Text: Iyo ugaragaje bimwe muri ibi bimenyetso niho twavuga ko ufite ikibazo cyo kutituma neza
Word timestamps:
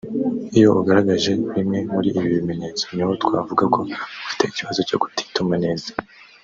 Iyo 0.57 0.69
ugaragaje 0.79 1.31
bimwe 1.55 1.79
muri 1.93 2.07
ibi 2.17 2.29
bimenyetso 2.35 2.85
niho 2.93 3.11
twavuga 3.23 3.63
ko 3.73 3.79
ufite 4.25 4.43
ikibazo 4.45 4.79
cyo 4.89 4.97
kutituma 5.01 5.55
neza 5.65 5.89